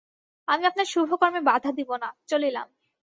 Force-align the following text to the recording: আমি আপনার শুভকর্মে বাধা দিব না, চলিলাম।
আমি 0.47 0.63
আপনার 0.65 0.85
শুভকর্মে 0.85 1.41
বাধা 1.41 1.71
দিব 1.71 1.89
না, 1.95 2.09
চলিলাম। 2.27 2.67